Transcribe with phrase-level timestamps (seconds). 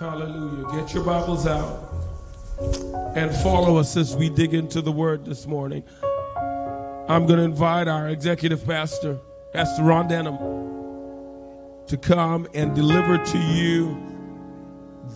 [0.00, 0.80] Hallelujah.
[0.80, 1.92] Get your Bibles out
[3.14, 5.84] and follow us as we dig into the word this morning.
[7.06, 9.18] I'm going to invite our executive pastor,
[9.52, 10.38] Pastor Ron Denham,
[11.86, 13.94] to come and deliver to you,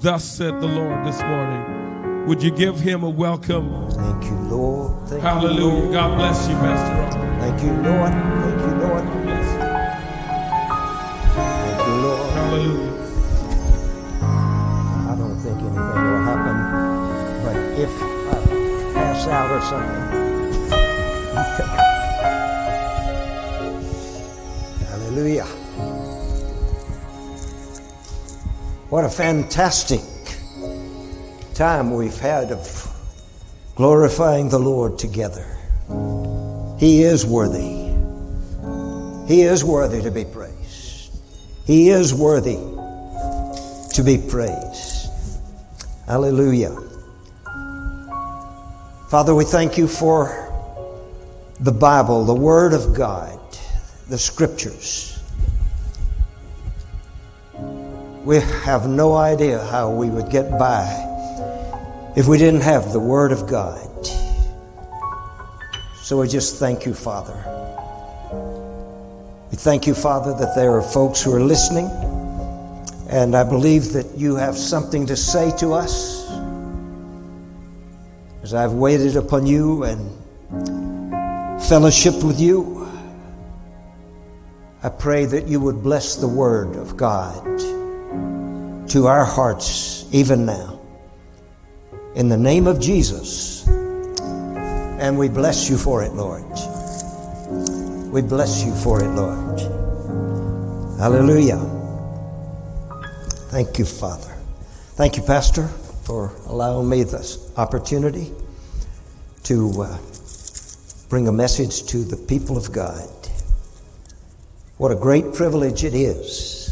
[0.02, 2.26] Thus said the Lord this morning.
[2.26, 3.88] Would you give him a welcome?
[3.90, 5.08] Thank you, Lord.
[5.08, 5.60] Thank Hallelujah.
[5.60, 5.92] You, Lord.
[5.94, 7.40] God bless you, Pastor Ron.
[7.40, 8.12] Thank you, Lord.
[8.12, 9.02] Thank you, Lord.
[9.02, 9.14] Thank
[11.86, 11.94] you.
[12.02, 12.30] Lord.
[12.34, 12.93] Hallelujah.
[17.76, 21.34] If I pass out or something.
[24.88, 25.46] Hallelujah.
[28.90, 30.02] What a fantastic
[31.54, 32.86] time we've had of
[33.74, 35.46] glorifying the Lord together.
[36.78, 37.82] He is worthy.
[39.26, 41.10] He is worthy to be praised.
[41.66, 42.58] He is worthy
[43.94, 45.08] to be praised.
[46.06, 46.83] Hallelujah.
[49.14, 50.50] Father, we thank you for
[51.60, 53.38] the Bible, the Word of God,
[54.08, 55.22] the Scriptures.
[58.24, 60.82] We have no idea how we would get by
[62.16, 64.04] if we didn't have the Word of God.
[66.02, 67.38] So we just thank you, Father.
[69.52, 71.86] We thank you, Father, that there are folks who are listening.
[73.10, 76.23] And I believe that you have something to say to us.
[78.44, 79.98] As I've waited upon you and
[81.62, 82.86] fellowshiped with you,
[84.82, 87.42] I pray that you would bless the word of God
[88.90, 90.78] to our hearts even now.
[92.16, 93.66] In the name of Jesus.
[93.66, 96.44] And we bless you for it, Lord.
[98.12, 99.58] We bless you for it, Lord.
[101.00, 101.60] Hallelujah.
[103.48, 104.36] Thank you, Father.
[104.96, 105.66] Thank you, Pastor,
[106.02, 108.32] for allowing me this opportunity
[109.44, 109.98] to uh,
[111.08, 113.08] bring a message to the people of God.
[114.78, 116.64] What a great privilege it is.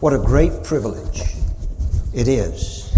[0.00, 1.22] What a great privilege
[2.14, 2.96] it is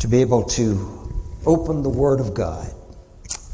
[0.00, 1.12] to be able to
[1.46, 2.72] open the Word of God.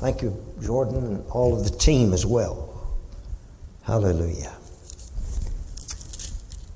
[0.01, 2.97] Thank you, Jordan, and all of the team as well.
[3.83, 4.55] Hallelujah.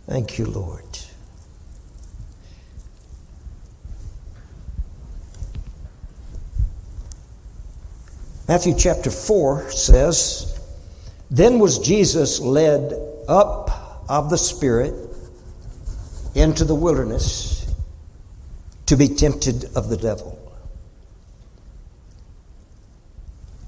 [0.06, 0.91] Thank you, Lord.
[8.52, 10.60] Matthew chapter 4 says,
[11.30, 12.92] Then was Jesus led
[13.26, 14.92] up of the Spirit
[16.34, 17.66] into the wilderness
[18.84, 20.38] to be tempted of the devil.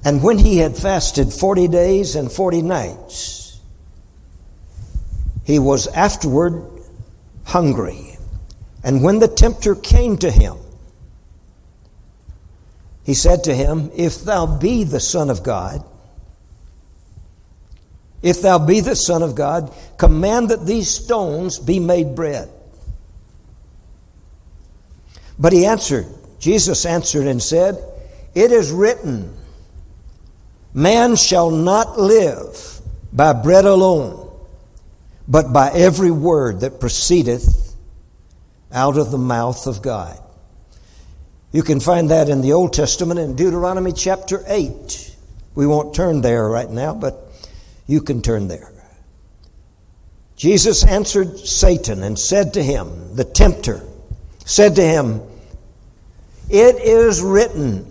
[0.05, 3.59] And when he had fasted 40 days and 40 nights,
[5.44, 6.62] he was afterward
[7.47, 8.19] hungry.
[8.83, 10.59] And when the tempter came to him,
[13.04, 15.84] he said to him, If thou be the Son of God,
[18.22, 22.48] if thou be the Son of God, command that these stones be made bread.
[25.38, 26.06] But he answered,
[26.38, 27.76] Jesus answered and said,
[28.34, 29.37] It is written,
[30.72, 32.81] Man shall not live
[33.12, 34.32] by bread alone,
[35.28, 37.75] but by every word that proceedeth
[38.72, 40.19] out of the mouth of God.
[41.54, 45.15] You can find that in the Old Testament in Deuteronomy chapter 8.
[45.54, 47.28] We won't turn there right now, but
[47.87, 48.72] you can turn there.
[50.34, 53.82] Jesus answered Satan and said to him, the tempter,
[54.44, 55.22] said to him,
[56.50, 57.87] It is written,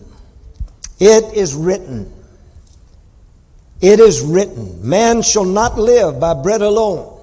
[1.00, 2.12] it is written,
[3.80, 7.18] it is written, man shall not live by bread alone,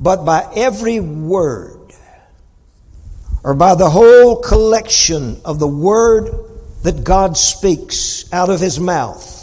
[0.00, 1.81] but by every word
[3.44, 6.30] or by the whole collection of the word
[6.82, 9.38] that God speaks out of his mouth.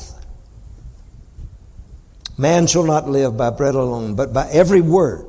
[2.37, 5.25] Man shall not live by bread alone, but by every word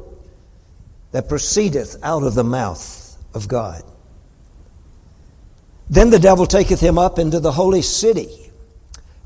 [1.13, 3.83] that proceedeth out of the mouth of God.
[5.89, 8.53] Then the devil taketh him up into the holy city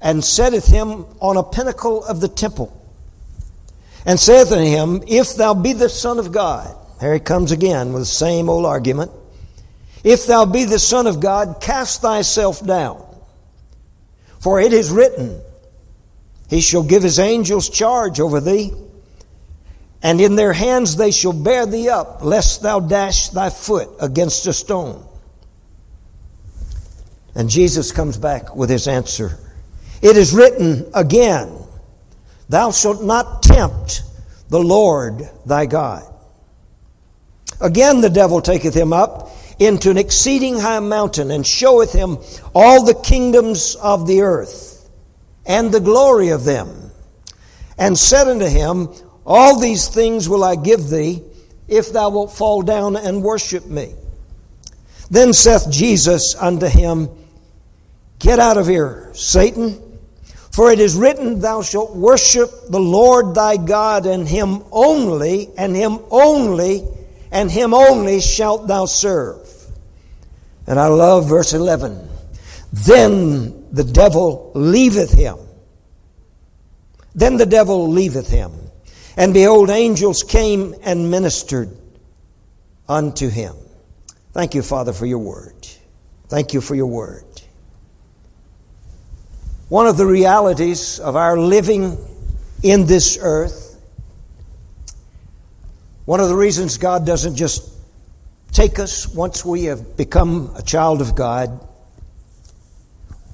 [0.00, 2.80] and setteth him on a pinnacle of the temple
[4.06, 7.92] and saith unto him, If thou be the Son of God, here he comes again
[7.92, 9.10] with the same old argument.
[10.04, 13.02] If thou be the Son of God, cast thyself down.
[14.38, 15.40] For it is written,
[16.50, 18.72] He shall give His angels charge over thee,
[20.02, 24.46] and in their hands they shall bear thee up, lest thou dash thy foot against
[24.46, 25.02] a stone.
[27.34, 29.38] And Jesus comes back with his answer.
[30.02, 31.58] It is written again,
[32.50, 34.02] Thou shalt not tempt
[34.50, 36.04] the Lord thy God.
[37.60, 42.18] Again the devil taketh him up into an exceeding high mountain and showeth him
[42.54, 44.88] all the kingdoms of the earth
[45.46, 46.90] and the glory of them.
[47.78, 48.88] And said unto him,
[49.26, 51.22] All these things will I give thee
[51.68, 53.94] if thou wilt fall down and worship me.
[55.10, 57.08] Then saith Jesus unto him,
[58.18, 59.80] Get out of here, Satan.
[60.52, 65.74] For it is written, Thou shalt worship the Lord thy God, and him only, and
[65.74, 66.84] him only,
[67.32, 69.43] and him only shalt thou serve.
[70.66, 72.08] And I love verse 11.
[72.72, 75.38] Then the devil leaveth him.
[77.14, 78.52] Then the devil leaveth him.
[79.16, 81.76] And behold, angels came and ministered
[82.88, 83.54] unto him.
[84.32, 85.54] Thank you, Father, for your word.
[86.28, 87.24] Thank you for your word.
[89.68, 91.96] One of the realities of our living
[92.62, 93.80] in this earth,
[96.04, 97.73] one of the reasons God doesn't just
[98.54, 101.60] take us once we have become a child of God,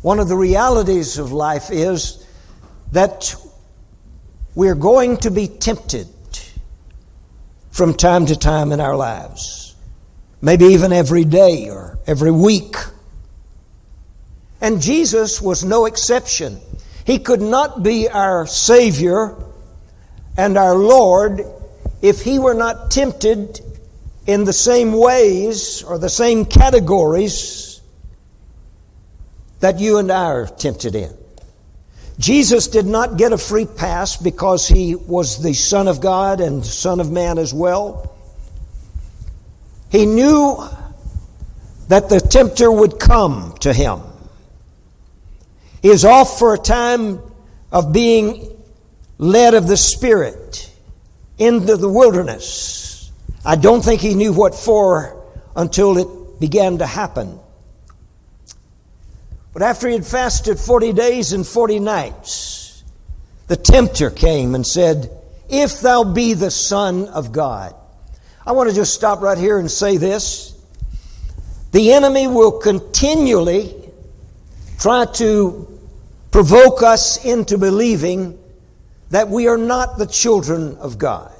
[0.00, 2.26] one of the realities of life is
[2.92, 3.34] that
[4.54, 6.08] we're going to be tempted
[7.70, 9.76] from time to time in our lives,
[10.40, 12.74] maybe even every day or every week.
[14.62, 16.58] And Jesus was no exception.
[17.04, 19.36] He could not be our Savior
[20.38, 21.42] and our Lord
[22.00, 23.60] if he were not tempted
[24.30, 27.80] in the same ways or the same categories
[29.58, 31.12] that you and I are tempted in.
[32.16, 36.64] Jesus did not get a free pass because he was the Son of God and
[36.64, 38.14] Son of Man as well.
[39.90, 40.62] He knew
[41.88, 43.98] that the tempter would come to him.
[45.82, 47.20] He is off for a time
[47.72, 48.62] of being
[49.18, 50.70] led of the Spirit
[51.36, 52.89] into the wilderness.
[53.44, 55.24] I don't think he knew what for
[55.56, 57.38] until it began to happen.
[59.52, 62.84] But after he had fasted 40 days and 40 nights,
[63.48, 65.10] the tempter came and said,
[65.48, 67.74] If thou be the Son of God.
[68.46, 70.56] I want to just stop right here and say this.
[71.72, 73.74] The enemy will continually
[74.78, 75.78] try to
[76.30, 78.38] provoke us into believing
[79.10, 81.32] that we are not the children of God.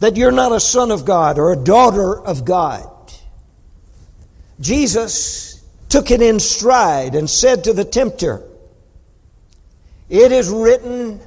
[0.00, 2.90] That you're not a son of God or a daughter of God.
[4.60, 8.42] Jesus took it in stride and said to the tempter,
[10.08, 11.20] It is written,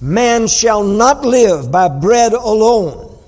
[0.00, 3.18] Man shall not live by bread alone,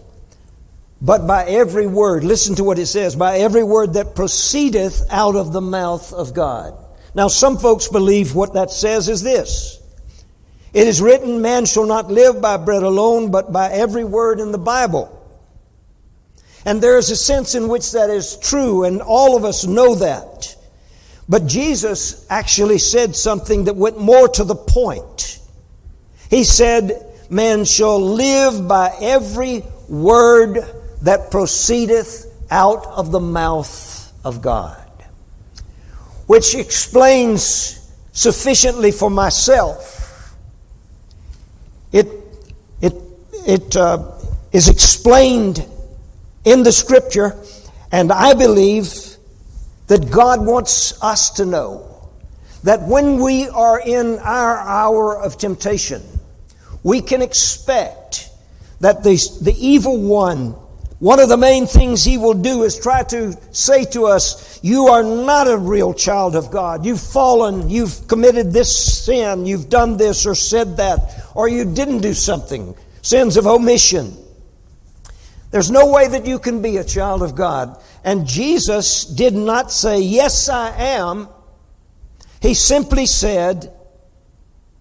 [1.01, 2.25] but by every word.
[2.25, 6.35] Listen to what it says by every word that proceedeth out of the mouth of
[6.35, 6.75] God.
[7.15, 9.81] Now, some folks believe what that says is this
[10.73, 14.53] It is written, Man shall not live by bread alone, but by every word in
[14.53, 15.15] the Bible.
[16.65, 19.95] And there is a sense in which that is true, and all of us know
[19.97, 20.57] that.
[21.29, 25.41] But Jesus actually said something that went more to the point.
[26.31, 30.59] He said, Man shall live by every word
[31.03, 34.85] that proceedeth out of the mouth of God.
[36.27, 37.75] Which explains
[38.13, 39.98] sufficiently for myself.
[41.93, 42.09] It,
[42.81, 42.95] it,
[43.47, 44.13] it uh,
[44.53, 45.65] is explained
[46.45, 47.37] in the scripture,
[47.91, 48.89] and I believe
[49.87, 52.11] that God wants us to know
[52.65, 56.03] that when we are in our hour of temptation,
[56.83, 58.31] we can expect
[58.81, 60.55] that the, the evil one,
[60.99, 64.89] one of the main things he will do is try to say to us, You
[64.89, 66.85] are not a real child of God.
[66.85, 72.01] You've fallen, you've committed this sin, you've done this or said that, or you didn't
[72.01, 72.75] do something.
[73.03, 74.17] Sins of omission.
[75.53, 77.81] There's no way that you can be a child of God.
[78.03, 81.29] And Jesus did not say, Yes, I am.
[82.43, 83.73] He simply said,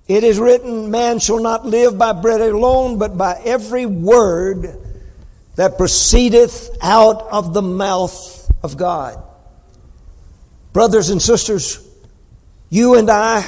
[0.07, 4.86] It is written, Man shall not live by bread alone, but by every word
[5.57, 9.21] that proceedeth out of the mouth of God.
[10.71, 11.85] Brothers and sisters,
[12.69, 13.47] you and I,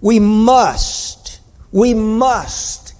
[0.00, 1.40] we must,
[1.70, 2.94] we must,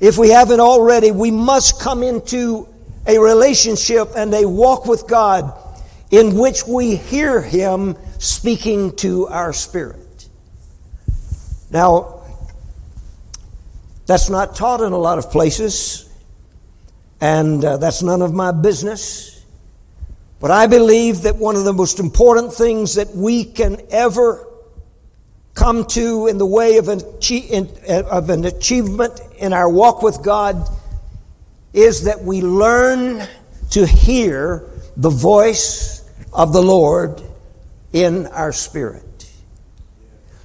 [0.00, 2.68] if we haven't already, we must come into
[3.06, 5.56] a relationship and a walk with God
[6.10, 10.28] in which we hear Him speaking to our spirit.
[11.70, 12.24] Now,
[14.06, 16.05] that's not taught in a lot of places,
[17.20, 19.44] and uh, that's none of my business.
[20.40, 24.46] But I believe that one of the most important things that we can ever
[25.54, 27.00] come to in the way of an,
[28.10, 30.68] of an achievement in our walk with God
[31.72, 33.26] is that we learn
[33.70, 37.22] to hear the voice of the Lord
[37.92, 39.30] in our spirit.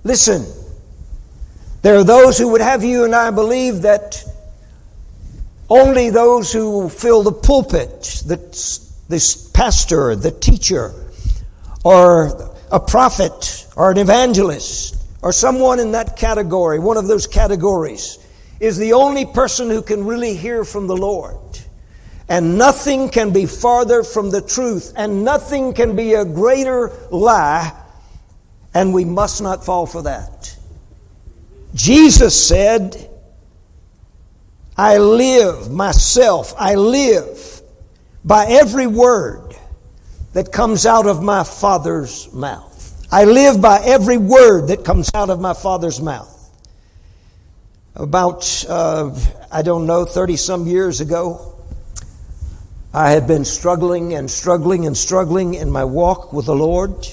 [0.04, 0.46] Listen,
[1.82, 4.24] there are those who would have you and I believe that
[5.72, 8.36] only those who fill the pulpit, the,
[9.08, 10.94] the pastor, the teacher,
[11.86, 18.20] or a prophet, or an evangelist, or someone in that category, one of those categories,
[18.60, 21.40] is the only person who can really hear from the Lord.
[22.28, 27.72] And nothing can be farther from the truth, and nothing can be a greater lie,
[28.74, 30.54] and we must not fall for that.
[31.74, 33.10] Jesus said,
[34.82, 37.62] I live myself, I live
[38.26, 39.56] by every word
[40.34, 43.08] that comes out of my Father's mouth.
[43.12, 46.36] I live by every word that comes out of my Father's mouth.
[47.94, 49.16] About, uh,
[49.52, 51.54] I don't know, 30 some years ago,
[52.92, 57.06] I had been struggling and struggling and struggling in my walk with the Lord.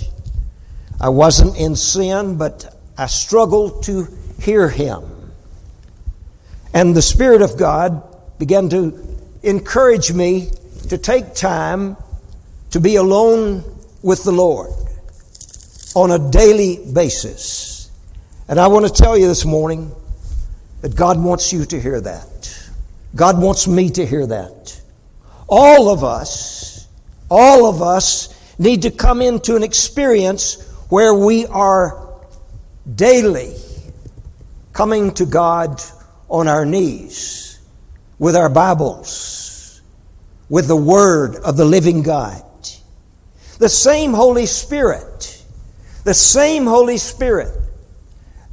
[1.02, 4.08] I wasn't in sin, but I struggled to
[4.40, 5.17] hear Him.
[6.72, 8.02] And the Spirit of God
[8.38, 8.98] began to
[9.42, 10.50] encourage me
[10.88, 11.96] to take time
[12.70, 13.64] to be alone
[14.02, 14.70] with the Lord
[15.94, 17.90] on a daily basis.
[18.48, 19.92] And I want to tell you this morning
[20.80, 22.70] that God wants you to hear that.
[23.14, 24.80] God wants me to hear that.
[25.48, 26.86] All of us,
[27.30, 32.06] all of us need to come into an experience where we are
[32.94, 33.54] daily
[34.72, 35.82] coming to God
[36.28, 37.60] on our knees
[38.18, 39.80] with our Bibles,
[40.48, 42.42] with the Word of the living God.
[43.58, 45.44] The same Holy Spirit,
[46.04, 47.52] the same Holy Spirit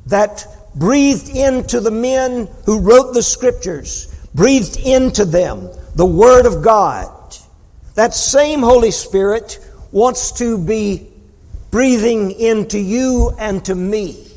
[0.08, 6.62] that breathed into the men who wrote the Scriptures, breathed into them the Word of
[6.62, 7.12] God.
[7.96, 9.60] That same Holy Spirit
[9.92, 11.08] wants to be
[11.72, 14.28] breathing into you and to me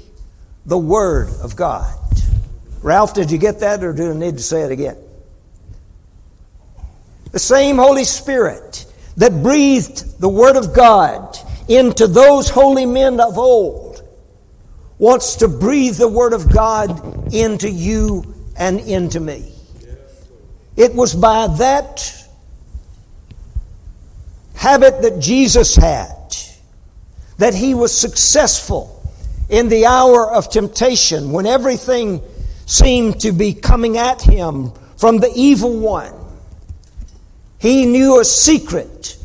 [0.66, 1.97] the Word of God.
[2.82, 4.96] Ralph, did you get that or do I need to say it again?
[7.32, 11.36] The same Holy Spirit that breathed the Word of God
[11.68, 14.02] into those holy men of old
[14.98, 19.52] wants to breathe the Word of God into you and into me.
[20.76, 22.14] It was by that
[24.54, 26.14] habit that Jesus had
[27.38, 29.00] that he was successful
[29.48, 32.20] in the hour of temptation when everything
[32.68, 36.12] seemed to be coming at him from the evil one.
[37.58, 39.16] He knew a secret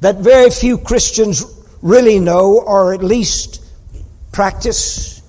[0.00, 1.44] that very few Christians
[1.82, 3.64] really know or at least
[4.30, 5.20] practice.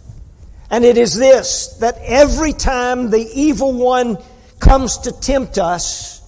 [0.70, 4.20] And it is this that every time the evil one
[4.60, 6.22] comes to tempt us,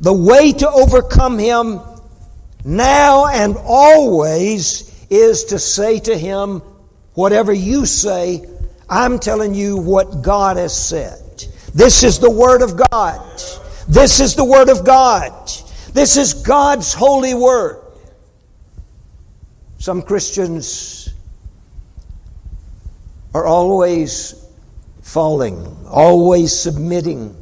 [0.00, 1.80] the way to overcome him
[2.64, 6.60] now and always is to say to him,
[7.14, 8.44] whatever you say,
[8.88, 11.44] I'm telling you what God has said.
[11.74, 13.20] This is the Word of God.
[13.88, 15.32] This is the Word of God.
[15.92, 17.82] This is God's holy Word.
[19.78, 21.12] Some Christians
[23.34, 24.46] are always
[25.02, 27.36] falling, always submitting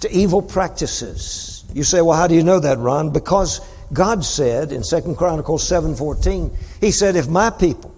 [0.00, 1.64] to evil practices.
[1.74, 3.10] You say, well, how do you know that, Ron?
[3.10, 3.60] Because
[3.92, 7.94] God said in 2 Chronicles 7:14, He said, if my people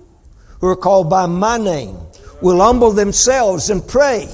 [0.60, 1.98] who are called by my name
[2.40, 4.28] will humble themselves and pray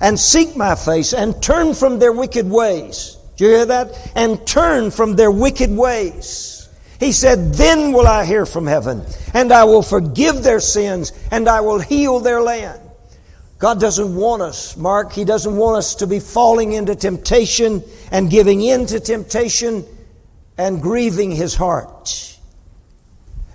[0.00, 3.16] and seek my face and turn from their wicked ways.
[3.36, 4.12] Do you hear that?
[4.14, 6.68] And turn from their wicked ways.
[7.00, 9.04] He said, Then will I hear from heaven,
[9.34, 12.80] and I will forgive their sins, and I will heal their land.
[13.58, 18.30] God doesn't want us, Mark, He doesn't want us to be falling into temptation and
[18.30, 19.84] giving in to temptation
[20.58, 22.38] and grieving His heart.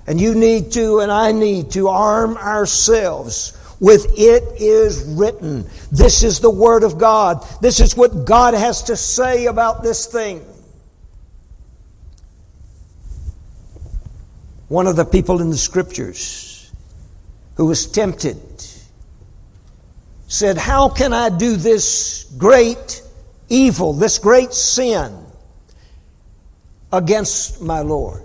[0.07, 5.65] And you need to, and I need to arm ourselves with it is written.
[5.91, 7.45] This is the Word of God.
[7.61, 10.45] This is what God has to say about this thing.
[14.67, 16.71] One of the people in the Scriptures
[17.55, 18.37] who was tempted
[20.27, 23.01] said, How can I do this great
[23.47, 25.25] evil, this great sin
[26.91, 28.23] against my Lord?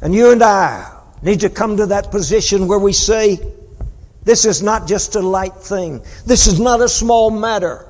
[0.00, 3.38] And you and I need to come to that position where we say,
[4.24, 6.02] this is not just a light thing.
[6.26, 7.86] This is not a small matter.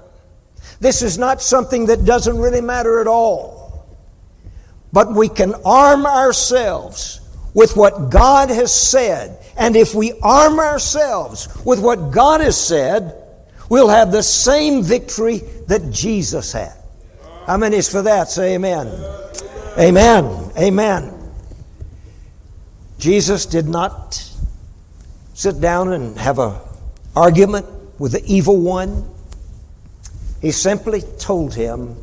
[0.78, 3.86] This is not something that doesn't really matter at all.
[4.92, 7.20] But we can arm ourselves
[7.54, 9.38] with what God has said.
[9.56, 13.14] And if we arm ourselves with what God has said,
[13.68, 16.74] we'll have the same victory that Jesus had.
[17.46, 18.28] How many is for that?
[18.30, 18.86] Say amen.
[19.78, 20.52] Amen.
[20.56, 21.32] Amen.
[22.98, 24.29] Jesus did not
[25.40, 26.60] sit down and have a
[27.16, 27.64] argument
[27.98, 29.08] with the evil one.
[30.42, 31.96] He simply told him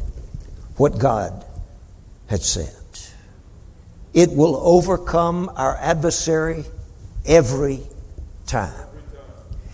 [0.75, 1.45] what God
[2.25, 2.73] had said.
[4.11, 6.63] It will overcome our adversary
[7.27, 7.81] every
[8.47, 8.87] time.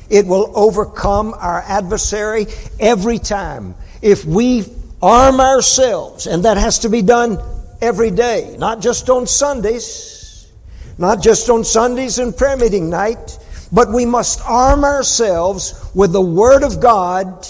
[0.10, 2.48] It will overcome our adversary
[2.82, 4.65] every time if we
[5.01, 7.39] arm ourselves, and that has to be done
[7.82, 10.51] every day, not just on Sundays,
[10.98, 13.39] not just on Sundays and prayer meeting night,
[13.74, 17.48] but we must arm ourselves with the Word of God,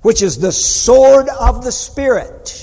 [0.00, 2.62] which is the sword of the Spirit.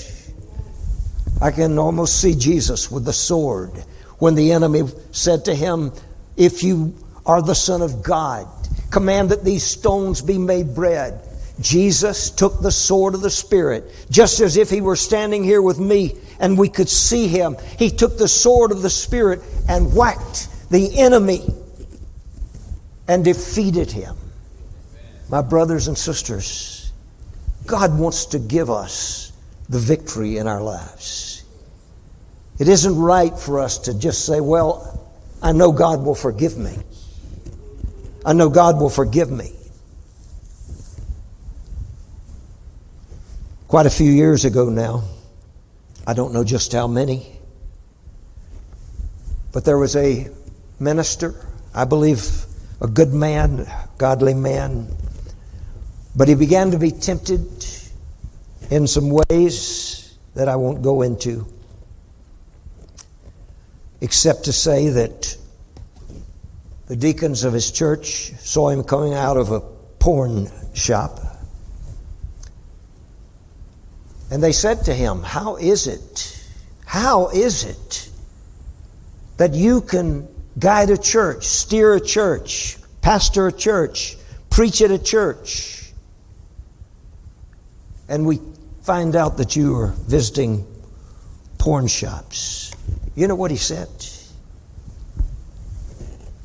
[1.40, 3.70] I can almost see Jesus with the sword
[4.18, 5.92] when the enemy said to him,
[6.36, 6.94] If you
[7.24, 8.48] are the Son of God,
[8.90, 11.20] command that these stones be made bread.
[11.60, 15.78] Jesus took the sword of the Spirit, just as if he were standing here with
[15.78, 17.56] me and we could see him.
[17.78, 21.44] He took the sword of the Spirit and whacked the enemy
[23.08, 24.16] and defeated him.
[25.28, 26.92] My brothers and sisters,
[27.66, 29.32] God wants to give us
[29.68, 31.44] the victory in our lives.
[32.58, 35.10] It isn't right for us to just say, Well,
[35.42, 36.76] I know God will forgive me.
[38.24, 39.52] I know God will forgive me.
[43.68, 45.04] Quite a few years ago now,
[46.06, 47.38] I don't know just how many,
[49.52, 50.28] but there was a
[50.78, 51.34] minister,
[51.74, 52.46] I believe
[52.84, 54.86] a good man, a godly man,
[56.14, 57.64] but he began to be tempted
[58.70, 61.46] in some ways that I won't go into,
[64.02, 65.34] except to say that
[66.86, 71.20] the deacons of his church saw him coming out of a porn shop.
[74.30, 76.46] And they said to him, How is it?
[76.84, 78.10] How is it
[79.38, 84.16] that you can guide a church, steer a church, pastor a church,
[84.48, 85.92] preach at a church,
[88.08, 88.40] and we
[88.82, 90.66] find out that you are visiting
[91.58, 92.72] porn shops?
[93.14, 93.90] You know what he said?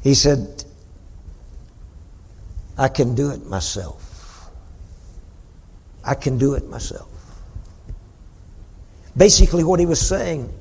[0.04, 0.66] He said,
[2.78, 4.50] I can do it myself.
[6.04, 7.08] I can do it myself.
[9.16, 10.54] Basically, what he was saying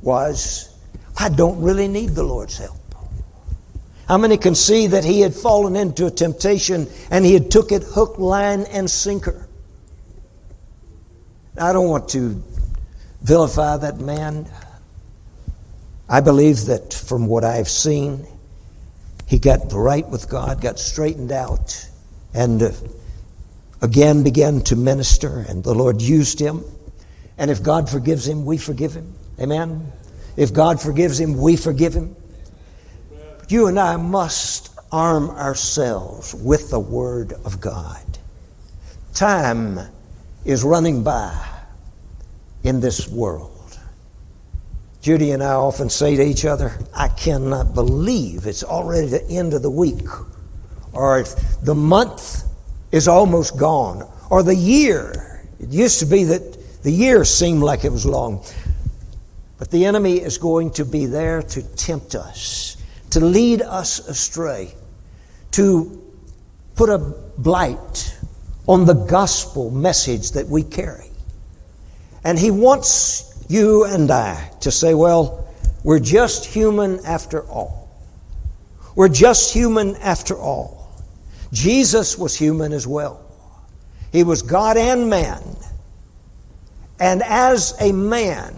[0.00, 0.74] was,
[1.18, 2.85] I don't really need the Lord's help.
[4.08, 7.72] How many can see that he had fallen into a temptation and he had took
[7.72, 9.48] it hook, line, and sinker?
[11.60, 12.42] I don't want to
[13.22, 14.46] vilify that man.
[16.08, 18.26] I believe that from what I've seen,
[19.26, 21.88] he got right with God, got straightened out,
[22.32, 22.70] and uh,
[23.82, 26.62] again began to minister, and the Lord used him.
[27.38, 29.14] And if God forgives him, we forgive him.
[29.40, 29.92] Amen.
[30.36, 32.14] If God forgives him, we forgive him.
[33.48, 38.02] You and I must arm ourselves with the Word of God.
[39.14, 39.78] Time
[40.44, 41.46] is running by
[42.64, 43.78] in this world.
[45.00, 49.54] Judy and I often say to each other, I cannot believe it's already the end
[49.54, 50.08] of the week,
[50.92, 51.24] or
[51.62, 52.42] the month
[52.90, 55.46] is almost gone, or the year.
[55.60, 58.44] It used to be that the year seemed like it was long.
[59.58, 62.75] But the enemy is going to be there to tempt us,
[63.16, 64.74] to lead us astray,
[65.50, 66.02] to
[66.74, 68.14] put a blight
[68.66, 71.08] on the gospel message that we carry.
[72.24, 75.48] And he wants you and I to say, well,
[75.82, 77.88] we're just human after all.
[78.94, 80.92] We're just human after all.
[81.54, 83.24] Jesus was human as well.
[84.12, 85.56] He was God and man.
[87.00, 88.54] And as a man,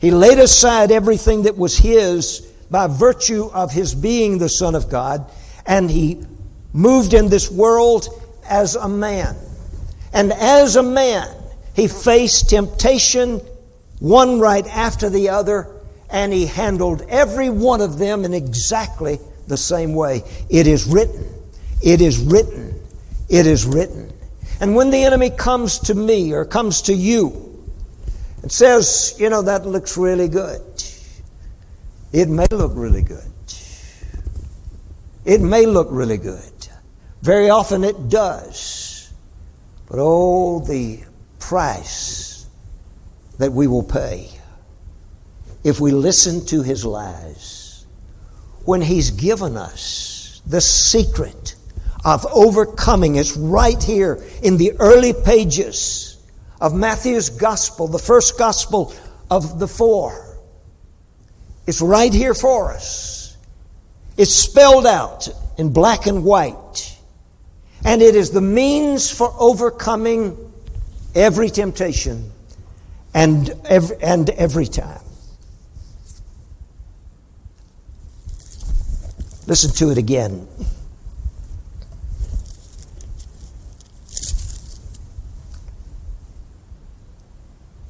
[0.00, 4.90] he laid aside everything that was his by virtue of his being the Son of
[4.90, 5.30] God,
[5.66, 6.22] and he
[6.72, 8.08] moved in this world
[8.48, 9.36] as a man.
[10.12, 11.28] And as a man,
[11.74, 13.40] he faced temptation
[14.00, 15.74] one right after the other,
[16.10, 20.22] and he handled every one of them in exactly the same way.
[20.48, 21.26] It is written.
[21.82, 22.80] It is written.
[23.28, 24.12] It is written.
[24.60, 27.64] And when the enemy comes to me or comes to you
[28.42, 30.60] and says, you know, that looks really good,
[32.12, 33.22] it may look really good.
[35.24, 36.52] It may look really good.
[37.22, 39.12] Very often it does.
[39.88, 41.00] But oh, the
[41.38, 42.46] price
[43.38, 44.28] that we will pay
[45.64, 47.86] if we listen to his lies
[48.64, 51.54] when he's given us the secret
[52.04, 53.16] of overcoming.
[53.16, 56.22] It's right here in the early pages
[56.60, 58.94] of Matthew's gospel, the first gospel
[59.30, 60.27] of the four.
[61.68, 63.36] It's right here for us.
[64.16, 65.28] It's spelled out
[65.58, 66.96] in black and white.
[67.84, 70.50] And it is the means for overcoming
[71.14, 72.32] every temptation
[73.12, 75.02] and every, and every time.
[79.46, 80.48] Listen to it again.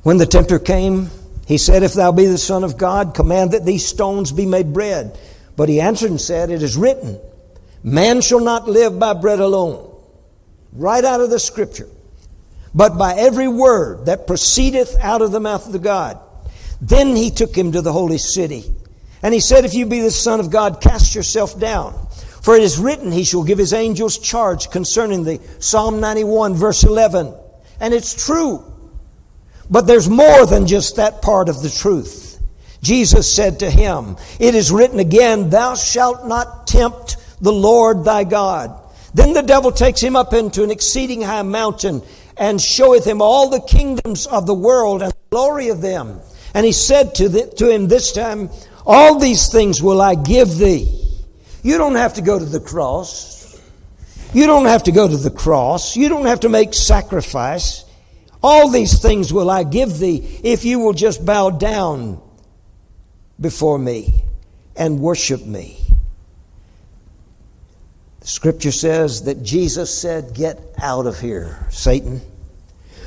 [0.02, 1.10] When the tempter came,
[1.48, 4.74] he said, If thou be the Son of God, command that these stones be made
[4.74, 5.18] bread.
[5.56, 7.18] But he answered and said, It is written,
[7.82, 9.98] Man shall not live by bread alone.
[10.74, 11.88] Right out of the scripture.
[12.74, 16.20] But by every word that proceedeth out of the mouth of the God.
[16.82, 18.64] Then he took him to the holy city.
[19.22, 22.08] And he said, If you be the Son of God, cast yourself down.
[22.42, 25.40] For it is written, He shall give His angels charge concerning thee.
[25.60, 27.34] Psalm 91, verse 11.
[27.80, 28.64] And it's true.
[29.70, 32.40] But there's more than just that part of the truth.
[32.82, 38.24] Jesus said to him, It is written again, Thou shalt not tempt the Lord thy
[38.24, 38.80] God.
[39.14, 42.02] Then the devil takes him up into an exceeding high mountain
[42.36, 46.20] and showeth him all the kingdoms of the world and the glory of them.
[46.54, 48.50] And he said to, the, to him this time,
[48.86, 51.04] All these things will I give thee.
[51.62, 53.60] You don't have to go to the cross.
[54.32, 55.96] You don't have to go to the cross.
[55.96, 57.84] You don't have to make sacrifice.
[58.42, 62.20] All these things will I give thee if you will just bow down
[63.40, 64.22] before me
[64.76, 65.78] and worship me.
[68.20, 72.20] The scripture says that Jesus said, Get out of here, Satan.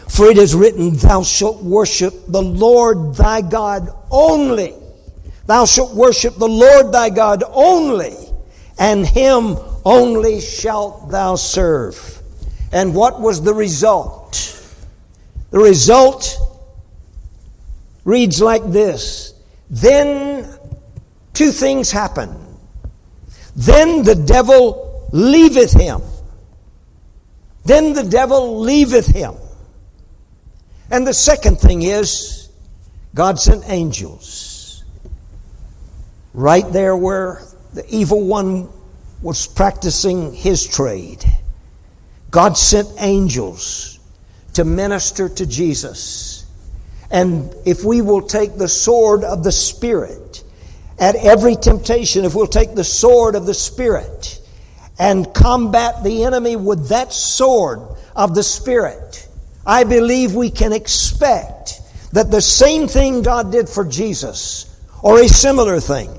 [0.09, 4.73] For it is written, Thou shalt worship the Lord thy God only.
[5.45, 8.15] Thou shalt worship the Lord thy God only,
[8.77, 12.21] and him only shalt thou serve.
[12.73, 14.20] And what was the result?
[15.51, 16.37] The result
[18.03, 19.33] reads like this
[19.69, 20.57] Then
[21.33, 22.35] two things happen.
[23.55, 26.01] Then the devil leaveth him.
[27.65, 29.35] Then the devil leaveth him.
[30.89, 32.49] And the second thing is,
[33.13, 34.83] God sent angels.
[36.33, 38.69] Right there where the evil one
[39.21, 41.23] was practicing his trade.
[42.31, 43.99] God sent angels
[44.53, 46.45] to minister to Jesus.
[47.09, 50.43] And if we will take the sword of the Spirit
[50.97, 54.41] at every temptation, if we'll take the sword of the Spirit
[54.97, 57.81] and combat the enemy with that sword
[58.15, 59.27] of the Spirit,
[59.65, 61.81] I believe we can expect
[62.13, 66.17] that the same thing God did for Jesus, or a similar thing,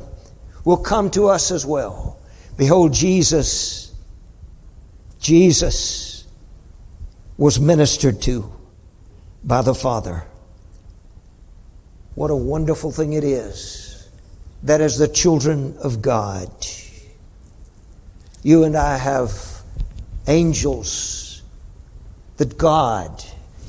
[0.65, 2.19] will come to us as well.
[2.57, 3.95] Behold, Jesus,
[5.21, 6.12] Jesus
[7.37, 8.53] was ministered to
[9.45, 10.25] by the Father.
[12.15, 14.09] What a wonderful thing it is
[14.63, 16.51] that as the children of God,
[18.43, 19.33] you and I have
[20.27, 21.43] angels
[22.37, 23.25] that God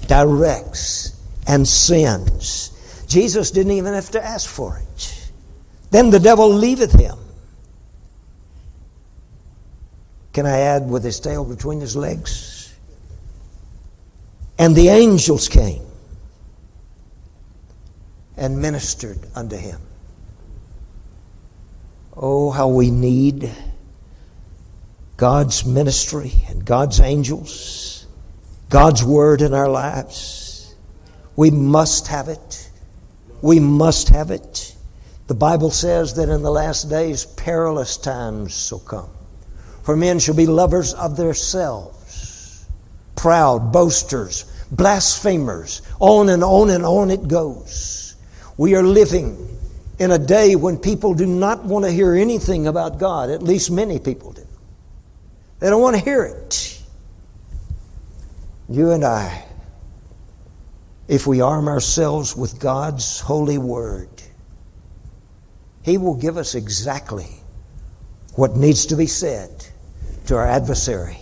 [0.07, 3.05] directs and sends.
[3.07, 5.31] Jesus didn't even have to ask for it.
[5.91, 7.17] Then the devil leaveth him.
[10.33, 12.62] Can I add with his tail between his legs?
[14.63, 15.85] And the angels came
[18.37, 19.81] and ministered unto him.
[22.15, 23.51] Oh, how we need
[25.17, 28.07] God's ministry and God's angels,
[28.69, 30.73] God's word in our lives.
[31.35, 32.71] We must have it.
[33.41, 34.77] We must have it.
[35.27, 39.09] The Bible says that in the last days perilous times shall come.
[39.83, 42.13] For men shall be lovers of themselves
[43.23, 44.43] proud, boasters,
[44.75, 45.81] blasphemers.
[45.99, 48.15] On and on and on it goes.
[48.57, 49.49] We are living
[49.99, 53.29] in a day when people do not want to hear anything about God.
[53.29, 54.45] At least many people do.
[55.59, 56.81] They don't want to hear it.
[58.69, 59.45] You and I,
[61.07, 64.09] if we arm ourselves with God's holy word,
[65.83, 67.27] He will give us exactly
[68.35, 69.65] what needs to be said
[70.25, 71.17] to our adversary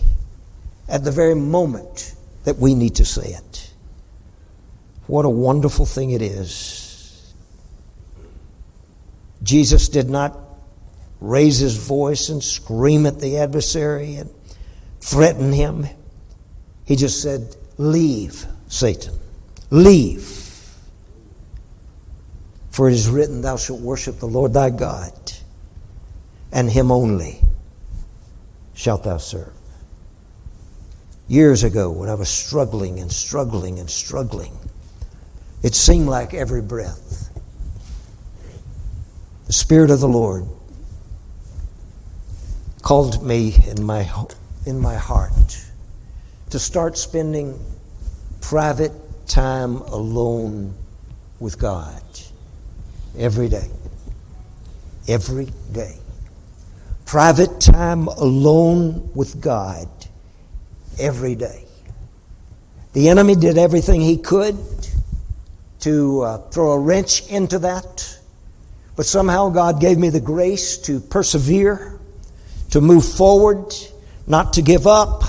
[0.88, 3.72] at the very moment that we need to say it.
[5.06, 7.34] What a wonderful thing it is.
[9.42, 10.38] Jesus did not
[11.20, 14.30] raise his voice and scream at the adversary and
[15.00, 15.86] threaten him.
[16.84, 19.14] He just said, Leave, Satan.
[19.70, 20.42] Leave.
[22.70, 25.12] For it is written, Thou shalt worship the Lord thy God,
[26.52, 27.42] and him only
[28.74, 29.52] shalt thou serve.
[31.32, 34.52] Years ago when I was struggling and struggling and struggling.
[35.62, 37.30] It seemed like every breath.
[39.46, 40.46] The Spirit of the Lord
[42.82, 44.06] called me in my,
[44.66, 45.58] in my heart
[46.50, 47.58] to start spending
[48.42, 48.92] private
[49.26, 50.74] time alone
[51.40, 52.02] with God
[53.16, 53.70] every day.
[55.08, 55.96] Every day.
[57.06, 59.88] Private time alone with God
[61.02, 61.64] every day.
[62.92, 64.56] The enemy did everything he could
[65.80, 68.18] to uh, throw a wrench into that,
[68.94, 71.98] but somehow God gave me the grace to persevere,
[72.70, 73.74] to move forward,
[74.26, 75.22] not to give up,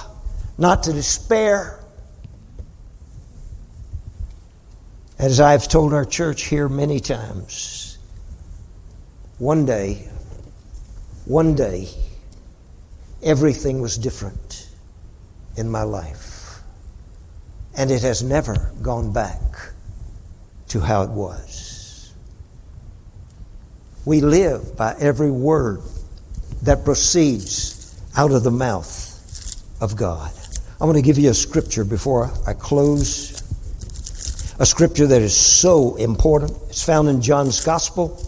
[0.58, 1.80] not to despair.
[5.18, 7.98] As I've told our church here many times,
[9.40, 10.10] one day,
[11.26, 11.88] one day,
[13.24, 14.63] everything was different
[15.56, 16.60] in my life.
[17.76, 19.40] And it has never gone back
[20.70, 22.14] to how it was.
[24.06, 25.82] We live by every word
[26.64, 30.32] that proceeds out of the mouth of God.
[30.82, 33.42] I want to give you a scripture before I close.
[34.60, 36.52] A scripture that is so important.
[36.70, 38.22] It's found in John's Gospel.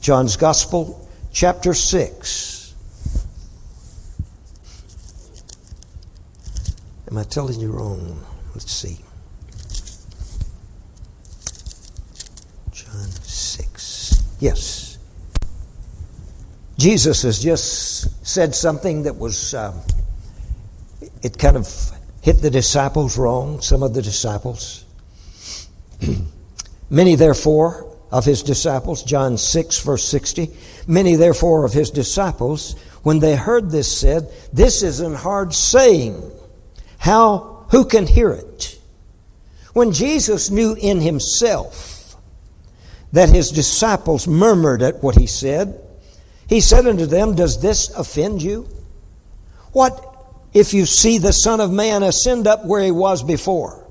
[0.00, 2.53] John's Gospel, chapter 6.
[7.14, 8.20] Am I telling you wrong?
[8.56, 8.98] Let's see.
[12.72, 14.36] John 6.
[14.40, 14.98] Yes.
[16.76, 19.80] Jesus has just said something that was, uh,
[21.22, 21.68] it kind of
[22.20, 24.84] hit the disciples wrong, some of the disciples.
[26.90, 30.50] Many, therefore, of his disciples, John 6, verse 60,
[30.88, 32.72] many, therefore, of his disciples,
[33.04, 36.32] when they heard this, said, This is an hard saying.
[37.04, 38.80] How, who can hear it?
[39.74, 42.16] When Jesus knew in himself
[43.12, 45.78] that his disciples murmured at what he said,
[46.48, 48.66] he said unto them, Does this offend you?
[49.72, 50.02] What
[50.54, 53.86] if you see the Son of Man ascend up where he was before?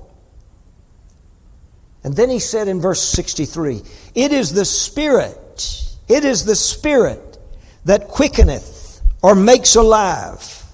[2.02, 3.82] And then he said in verse 63,
[4.16, 7.38] It is the Spirit, it is the Spirit
[7.84, 10.64] that quickeneth or makes alive.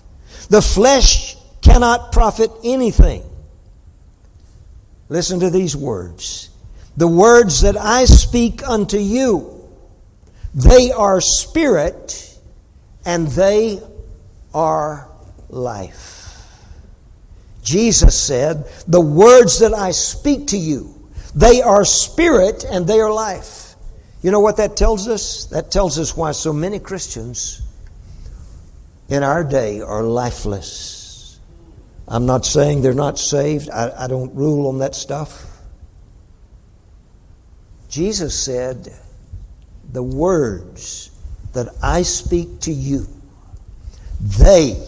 [0.49, 1.30] The flesh
[1.63, 3.23] cannot profit anything.
[5.09, 6.51] Listen to these words.
[6.97, 9.69] The words that I speak unto you,
[10.55, 12.39] they are spirit
[13.05, 13.81] and they
[14.55, 15.09] are
[15.49, 16.21] life.
[17.63, 23.13] Jesus said, The words that I speak to you, they are spirit and they are
[23.13, 23.75] life.
[24.23, 25.47] You know what that tells us?
[25.47, 27.63] That tells us why so many Christians
[29.09, 31.00] in our day are lifeless.
[32.11, 33.71] I'm not saying they're not saved.
[33.71, 35.47] I, I don't rule on that stuff.
[37.89, 38.93] Jesus said,
[39.93, 41.11] The words
[41.53, 43.07] that I speak to you,
[44.21, 44.85] they,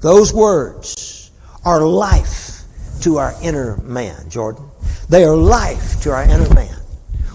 [0.00, 1.30] those words,
[1.66, 2.62] are life
[3.02, 4.64] to our inner man, Jordan.
[5.10, 6.80] They are life to our inner man.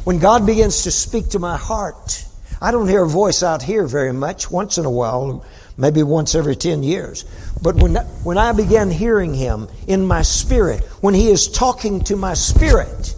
[0.05, 2.25] When God begins to speak to my heart,
[2.61, 4.49] I don't hear a voice out here very much.
[4.49, 5.45] Once in a while,
[5.79, 7.25] maybe once every 10 years.
[7.61, 12.15] But when, when I began hearing him in my spirit, when he is talking to
[12.17, 13.15] my spirit,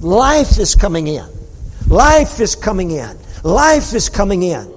[0.00, 1.26] life is coming in.
[1.86, 3.16] Life is coming in.
[3.44, 4.70] Life is coming in.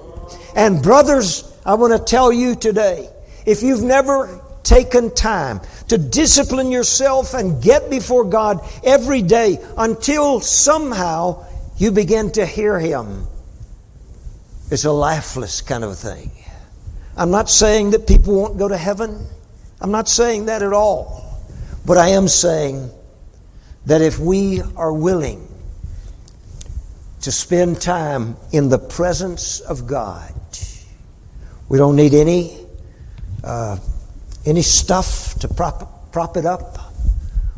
[0.54, 3.10] And brothers, I want to tell you today,
[3.44, 10.40] if you've never taken time to discipline yourself and get before God every day until
[10.40, 11.44] somehow
[11.76, 13.26] you begin to hear Him,
[14.70, 16.30] it's a lifeless kind of thing.
[17.16, 19.26] I'm not saying that people won't go to heaven.
[19.80, 21.40] I'm not saying that at all.
[21.86, 22.90] But I am saying
[23.86, 25.46] that if we are willing
[27.22, 30.32] to spend time in the presence of God,
[31.68, 32.58] we don't need any
[33.42, 33.78] uh,
[34.44, 36.78] any stuff to prop, prop it up.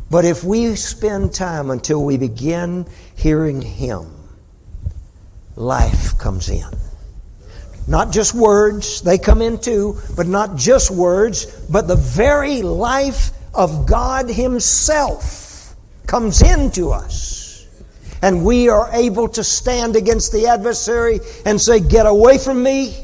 [0.09, 4.07] But if we spend time until we begin hearing Him,
[5.55, 6.88] life comes in.
[7.89, 13.31] Not just words, they come in too, but not just words, but the very life
[13.55, 15.73] of God Himself
[16.05, 17.65] comes into us.
[18.21, 22.95] And we are able to stand against the adversary and say, Get away from me,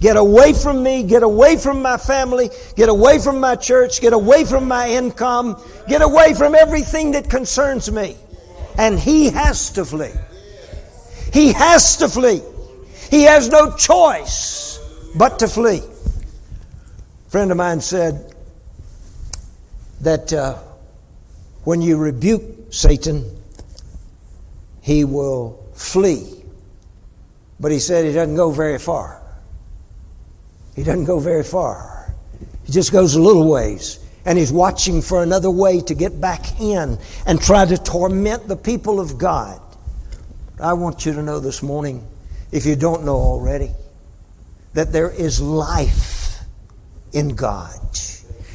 [0.00, 4.12] get away from me, get away from my family, get away from my church, get
[4.12, 8.16] away from my income, get away from everything that concerns me.
[8.76, 10.10] And He has to flee.
[11.32, 12.42] He has to flee.
[13.12, 14.80] He has no choice
[15.14, 15.82] but to flee.
[17.26, 18.32] A friend of mine said,
[20.00, 20.54] that uh,
[21.64, 23.24] when you rebuke Satan,
[24.80, 26.42] he will flee.
[27.60, 29.22] But he said he doesn't go very far.
[30.74, 32.14] He doesn't go very far.
[32.64, 34.00] He just goes a little ways.
[34.24, 38.56] And he's watching for another way to get back in and try to torment the
[38.56, 39.60] people of God.
[40.58, 42.06] I want you to know this morning,
[42.52, 43.70] if you don't know already,
[44.74, 46.38] that there is life
[47.12, 47.78] in God.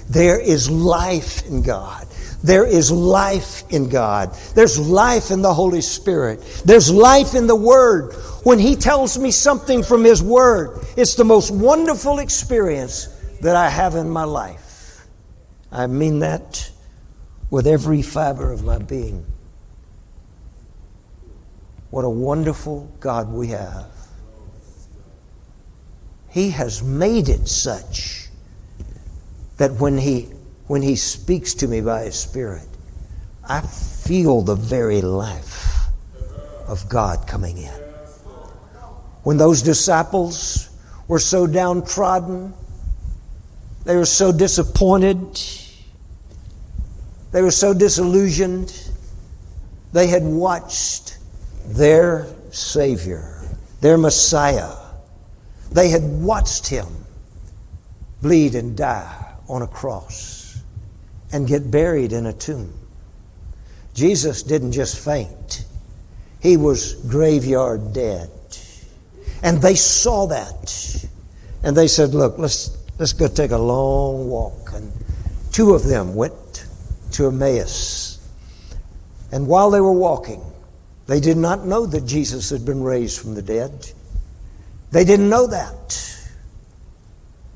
[0.10, 2.08] There is life in God.
[2.44, 4.34] There is life in God.
[4.56, 6.40] There's life in the Holy Spirit.
[6.64, 8.14] There's life in the Word.
[8.44, 13.08] When He tells me something from His Word, it's the most wonderful experience
[13.42, 15.06] that I have in my life.
[15.72, 16.72] I mean that
[17.50, 19.26] with every fiber of my being.
[21.90, 23.86] What a wonderful God we have.
[26.30, 28.28] He has made it such
[29.58, 30.30] that when He
[30.68, 32.68] when He speaks to me by His Spirit,
[33.48, 35.88] I feel the very life
[36.68, 37.74] of God coming in.
[39.24, 40.70] When those disciples
[41.08, 42.54] were so downtrodden,
[43.86, 45.40] they were so disappointed,
[47.32, 48.90] they were so disillusioned,
[49.94, 51.18] they had watched
[51.68, 53.42] their Savior,
[53.82, 54.76] their Messiah,
[55.72, 56.88] they had watched Him
[58.22, 60.60] bleed and die on a cross
[61.32, 62.74] and get buried in a tomb.
[63.94, 65.66] Jesus didn't just faint,
[66.40, 68.30] he was graveyard dead.
[69.44, 71.06] And they saw that.
[71.64, 74.74] And they said, Look, let's, let's go take a long walk.
[74.74, 74.92] And
[75.52, 76.68] two of them went
[77.14, 78.20] to Emmaus.
[79.32, 80.42] And while they were walking,
[81.08, 83.92] they did not know that Jesus had been raised from the dead.
[84.92, 86.04] They didn't know that.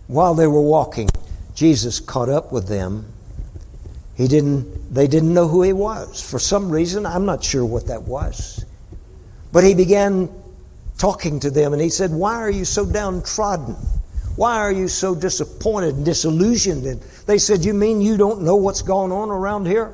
[0.07, 1.09] While they were walking,
[1.53, 3.05] Jesus caught up with them
[4.21, 6.21] he didn't, they didn't know who he was.
[6.21, 8.63] For some reason, I'm not sure what that was.
[9.51, 10.29] But he began
[10.99, 13.75] talking to them and he said, Why are you so downtrodden?
[14.35, 16.85] Why are you so disappointed and disillusioned?
[16.85, 19.93] And they said, You mean you don't know what's going on around here?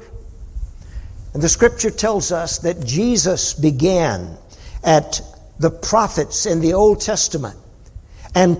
[1.37, 4.37] And the scripture tells us that Jesus began
[4.83, 5.21] at
[5.59, 7.57] the prophets in the Old Testament
[8.33, 8.57] and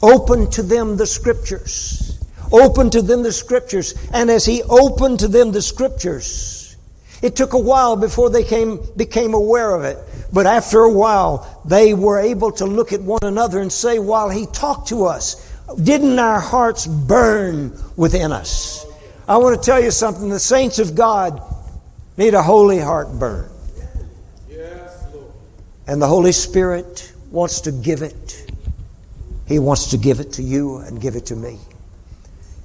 [0.00, 2.08] opened to them the scriptures
[2.52, 3.94] opened to them the scriptures.
[4.12, 6.76] And as he opened to them the scriptures,
[7.22, 9.98] it took a while before they came, became aware of it.
[10.32, 14.30] But after a while, they were able to look at one another and say, while
[14.30, 18.86] he talked to us, didn't our hearts burn within us?
[19.26, 20.28] I want to tell you something.
[20.28, 21.42] The saints of God
[22.18, 23.48] need a holy heart burn.
[25.86, 28.52] And the Holy Spirit wants to give it.
[29.46, 31.58] He wants to give it to you and give it to me.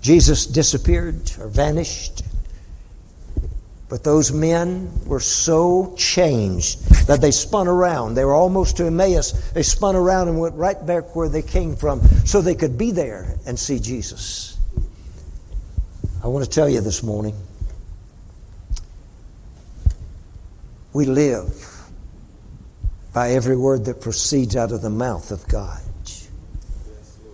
[0.01, 2.23] Jesus disappeared or vanished.
[3.87, 8.15] But those men were so changed that they spun around.
[8.15, 9.31] They were almost to Emmaus.
[9.51, 12.91] They spun around and went right back where they came from so they could be
[12.91, 14.57] there and see Jesus.
[16.21, 17.35] I want to tell you this morning
[20.93, 21.69] we live
[23.13, 25.81] by every word that proceeds out of the mouth of God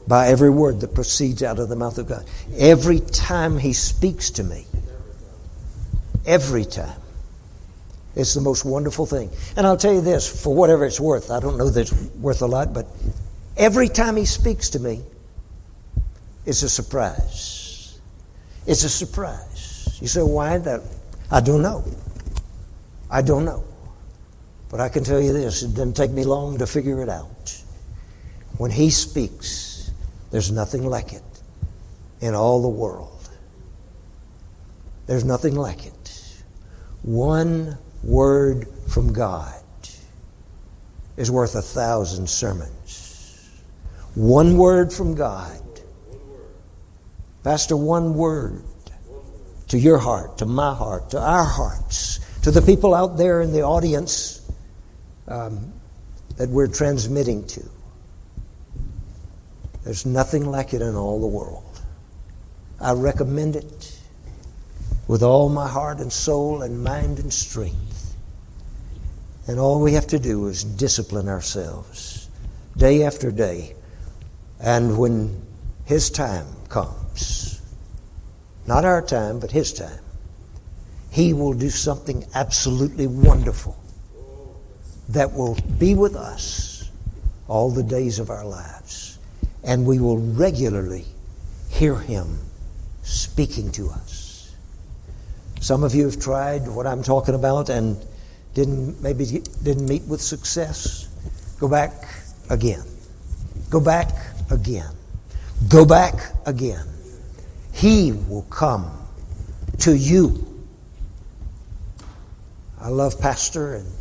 [0.09, 2.25] by every word that proceeds out of the mouth of God.
[2.57, 4.65] Every time He speaks to me,
[6.25, 6.99] every time,
[8.15, 9.29] it's the most wonderful thing.
[9.55, 12.41] And I'll tell you this for whatever it's worth, I don't know that it's worth
[12.41, 12.87] a lot, but
[13.55, 15.03] every time He speaks to me,
[16.43, 17.99] it's a surprise.
[18.65, 19.99] It's a surprise.
[20.01, 20.81] You say, why that?
[21.29, 21.85] I don't know.
[23.09, 23.63] I don't know.
[24.69, 27.63] But I can tell you this it doesn't take me long to figure it out.
[28.57, 29.91] When He speaks,
[30.31, 31.23] there's nothing like it
[32.21, 33.29] in all the world.
[35.07, 36.43] There's nothing like it.
[37.01, 39.55] One word from God
[41.17, 43.49] is worth a thousand sermons.
[44.15, 45.61] One word from God.
[47.43, 48.63] Pastor, one word
[49.69, 53.51] to your heart, to my heart, to our hearts, to the people out there in
[53.51, 54.49] the audience
[55.27, 55.73] um,
[56.37, 57.63] that we're transmitting to.
[59.83, 61.81] There's nothing like it in all the world.
[62.81, 63.99] I recommend it
[65.07, 68.15] with all my heart and soul and mind and strength.
[69.47, 72.29] And all we have to do is discipline ourselves
[72.77, 73.75] day after day.
[74.59, 75.41] And when
[75.85, 77.61] His time comes,
[78.67, 80.03] not our time, but His time,
[81.11, 83.77] He will do something absolutely wonderful
[85.09, 86.89] that will be with us
[87.47, 89.17] all the days of our lives
[89.63, 91.05] and we will regularly
[91.69, 92.39] hear him
[93.03, 94.55] speaking to us.
[95.59, 97.97] Some of you have tried what I'm talking about and
[98.53, 99.25] didn't maybe
[99.63, 101.07] didn't meet with success.
[101.59, 101.91] Go back
[102.49, 102.83] again.
[103.69, 104.09] Go back
[104.49, 104.91] again.
[105.67, 106.87] Go back again.
[107.73, 108.89] He will come
[109.79, 110.48] to you.
[112.81, 113.91] I love Pastor and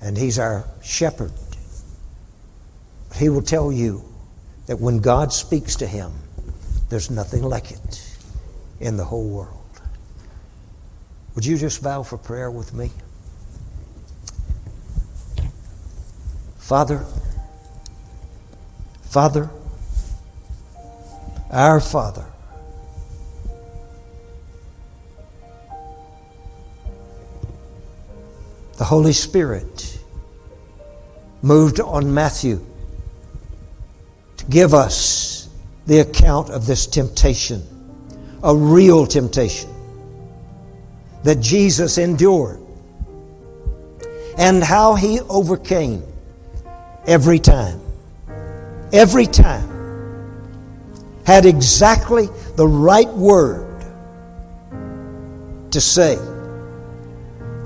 [0.00, 1.32] and he's our shepherd.
[3.16, 4.04] He will tell you
[4.66, 6.12] that when God speaks to him,
[6.90, 8.16] there's nothing like it
[8.80, 9.80] in the whole world.
[11.34, 12.90] Would you just bow for prayer with me?
[16.58, 17.04] Father,
[19.04, 19.48] Father,
[21.50, 22.26] our Father,
[28.84, 29.98] the Holy Spirit
[31.40, 32.62] moved on Matthew
[34.36, 35.48] to give us
[35.86, 37.62] the account of this temptation,
[38.42, 39.70] a real temptation
[41.22, 42.60] that Jesus endured
[44.36, 46.02] and how he overcame
[47.06, 47.80] every time.
[48.92, 49.66] Every time
[51.24, 53.80] had exactly the right word
[55.70, 56.18] to say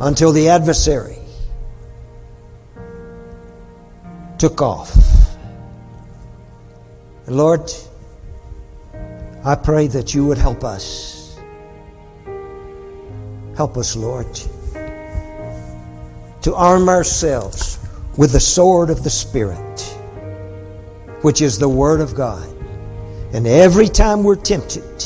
[0.00, 1.18] until the adversary
[4.38, 4.96] took off.
[7.26, 7.70] Lord,
[9.44, 11.18] I pray that you would help us
[13.58, 14.32] Help us, Lord,
[16.42, 17.80] to arm ourselves
[18.16, 19.80] with the sword of the Spirit,
[21.22, 22.48] which is the Word of God.
[23.32, 25.04] And every time we're tempted,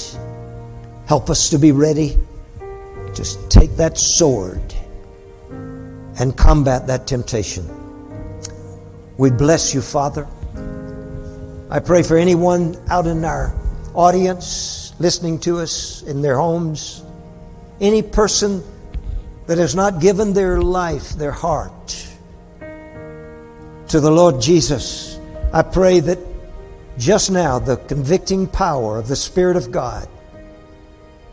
[1.06, 2.18] help us to be ready
[3.14, 4.74] Just take that sword
[6.18, 7.68] and combat that temptation.
[9.18, 10.26] We bless you, Father.
[11.70, 13.54] I pray for anyone out in our
[13.94, 17.02] audience listening to us in their homes
[17.80, 18.62] any person
[19.46, 22.08] that has not given their life, their heart
[23.88, 25.18] to the Lord Jesus,
[25.52, 26.18] I pray that
[26.96, 30.08] just now the convicting power of the Spirit of God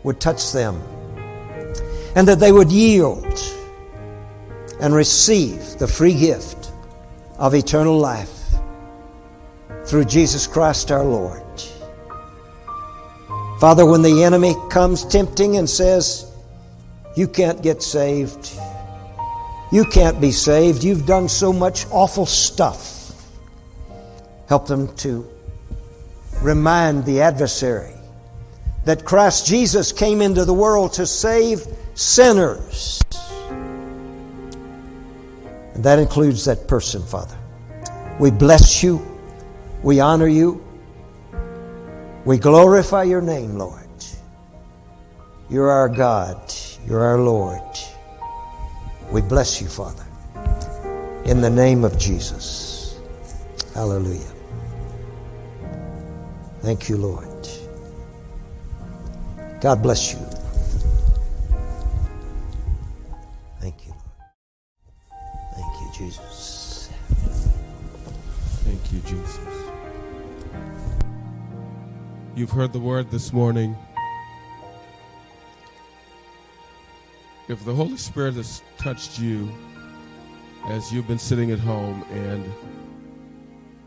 [0.02, 0.82] would touch them
[2.16, 3.24] and that they would yield
[4.80, 6.72] and receive the free gift
[7.38, 8.40] of eternal life
[9.84, 11.42] through Jesus Christ our Lord.
[13.60, 16.30] Father, when the enemy comes tempting and says,
[17.16, 18.52] you can't get saved.
[19.72, 20.84] You can't be saved.
[20.84, 23.12] You've done so much awful stuff.
[24.48, 25.28] Help them to
[26.42, 27.94] remind the adversary
[28.84, 32.99] that Christ Jesus came into the world to save sinners.
[35.74, 37.36] And that includes that person, Father.
[38.18, 39.00] We bless you.
[39.82, 40.64] We honor you.
[42.24, 43.88] We glorify your name, Lord.
[45.48, 46.52] You're our God.
[46.86, 47.62] You're our Lord.
[49.10, 50.04] We bless you, Father.
[51.24, 52.98] In the name of Jesus.
[53.74, 54.20] Hallelujah.
[56.60, 57.48] Thank you, Lord.
[59.60, 60.29] God bless you.
[72.40, 73.76] You've heard the word this morning.
[77.48, 79.52] if the Holy Spirit has touched you
[80.68, 82.50] as you've been sitting at home and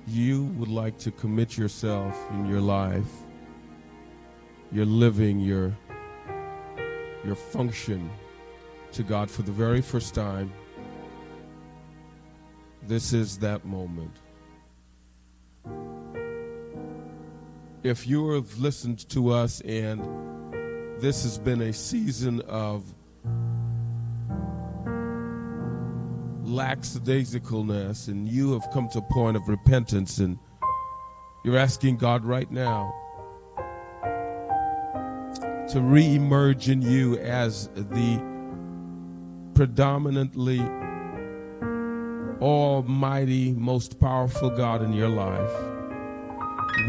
[0.06, 3.10] you would like to commit yourself in your life,
[4.72, 5.76] your living, your
[7.26, 8.08] your function
[8.92, 10.54] to God for the very first time,
[12.84, 14.16] this is that moment.
[17.84, 20.02] If you have listened to us and
[21.02, 22.86] this has been a season of
[26.46, 30.40] lackadaisicalness and you have come to a point of repentance and
[31.44, 32.94] you're asking God right now
[35.72, 38.22] to re-emerge in you as the
[39.56, 40.62] predominantly
[42.42, 45.73] almighty, most powerful God in your life,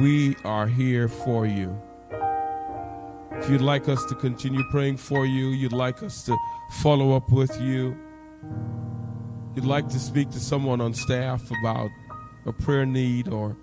[0.00, 1.80] we are here for you.
[3.32, 6.36] If you'd like us to continue praying for you, you'd like us to
[6.82, 7.96] follow up with you,
[9.54, 11.90] you'd like to speak to someone on staff about
[12.46, 13.56] a prayer need or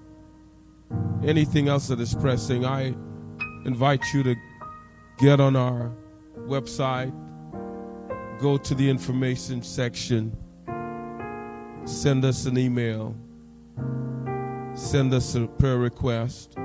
[1.24, 2.95] anything else that is pressing, I
[3.65, 4.36] invite you to
[5.19, 5.91] get on our
[6.39, 7.13] website,
[8.39, 10.36] go to the information section,
[11.86, 13.15] send us an email,
[14.74, 16.55] send us a prayer request.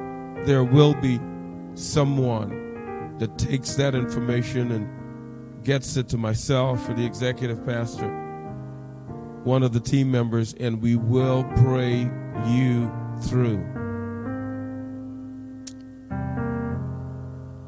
[0.45, 1.21] There will be
[1.75, 8.09] someone that takes that information and gets it to myself or the executive pastor,
[9.45, 12.09] one of the team members, and we will pray
[12.47, 12.93] you
[13.23, 13.65] through.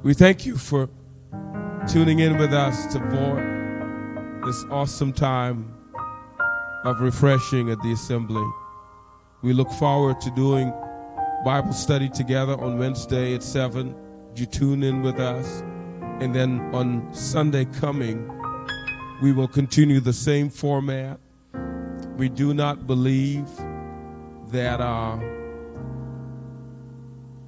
[0.03, 0.89] We thank you for
[1.89, 5.75] tuning in with us to for this awesome time
[6.85, 8.47] of refreshing at the assembly.
[9.41, 10.73] We look forward to doing
[11.45, 13.95] Bible study together on Wednesday at 7.
[14.35, 15.63] You tune in with us.
[16.21, 18.29] And then on Sunday coming,
[19.23, 21.21] we will continue the same format.
[22.17, 23.47] We do not believe
[24.49, 25.19] that uh,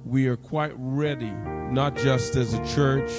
[0.05, 1.31] we are quite ready,
[1.71, 3.11] not just as a church,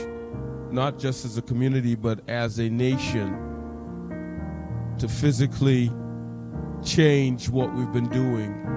[0.71, 3.37] not just as a community, but as a nation,
[4.99, 5.93] to physically
[6.85, 8.73] change what we've been doing.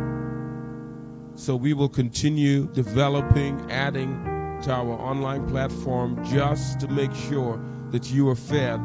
[1.36, 4.24] So we will continue developing, adding
[4.64, 8.80] to our online platform just to make sure that you are fed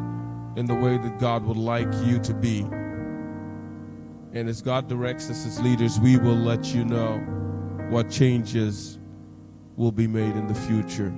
[0.57, 2.61] in the way that God would like you to be.
[4.33, 7.19] And as God directs us as leaders, we will let you know
[7.89, 8.99] what changes
[9.77, 11.13] will be made in the future.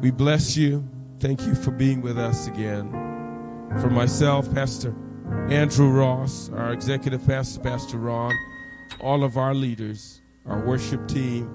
[0.00, 0.86] We bless you.
[1.20, 2.90] Thank you for being with us again.
[3.80, 4.94] For myself, Pastor
[5.50, 8.32] Andrew Ross, our executive pastor, Pastor Ron,
[9.00, 11.48] all of our leaders, our worship team,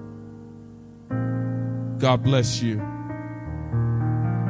[1.98, 2.78] God bless you.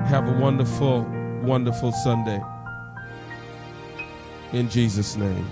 [0.06, 1.02] Have a wonderful,
[1.42, 2.40] wonderful Sunday.
[4.52, 5.46] In Jesus' name.